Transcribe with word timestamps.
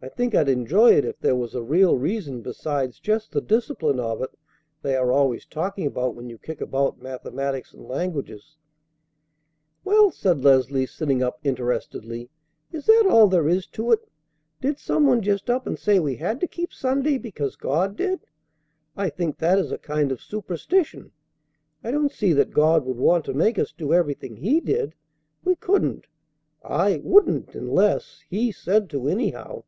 I 0.00 0.08
think 0.08 0.32
I'd 0.32 0.48
enjoy 0.48 0.92
it 0.92 1.04
if 1.04 1.18
there 1.18 1.34
was 1.34 1.56
a 1.56 1.62
real 1.64 1.98
reason 1.98 2.40
besides 2.40 3.00
just 3.00 3.32
the 3.32 3.40
discipline 3.40 3.98
of 3.98 4.22
it 4.22 4.30
they 4.80 4.94
are 4.94 5.10
always 5.10 5.44
talking 5.44 5.88
about 5.88 6.14
when 6.14 6.30
you 6.30 6.38
kick 6.38 6.60
about 6.60 7.02
mathematics 7.02 7.74
and 7.74 7.82
languages." 7.84 8.56
"Well," 9.82 10.12
said 10.12 10.44
Leslie, 10.44 10.86
sitting 10.86 11.20
up 11.20 11.40
interestedly, 11.42 12.30
"is 12.70 12.86
that 12.86 13.06
all 13.08 13.26
there 13.26 13.48
is 13.48 13.66
to 13.72 13.90
it? 13.90 14.08
Did 14.60 14.78
some 14.78 15.04
one 15.04 15.20
just 15.20 15.50
up 15.50 15.66
and 15.66 15.76
say 15.76 15.98
we 15.98 16.14
had 16.14 16.38
to 16.42 16.46
keep 16.46 16.72
Sunday 16.72 17.18
because 17.18 17.56
God 17.56 17.96
did? 17.96 18.20
I 18.96 19.10
think 19.10 19.38
that 19.38 19.58
is 19.58 19.72
a 19.72 19.78
kind 19.78 20.12
of 20.12 20.22
superstition. 20.22 21.10
I 21.82 21.90
don't 21.90 22.12
see 22.12 22.32
that 22.34 22.52
God 22.52 22.86
would 22.86 22.98
want 22.98 23.24
to 23.24 23.34
make 23.34 23.58
us 23.58 23.72
do 23.72 23.92
everything 23.92 24.36
He 24.36 24.60
did. 24.60 24.94
We 25.42 25.56
couldn't. 25.56 26.06
I 26.62 26.98
wouldn't 27.02 27.56
unless 27.56 28.22
He 28.28 28.52
said 28.52 28.88
to, 28.90 29.08
anyhow." 29.08 29.64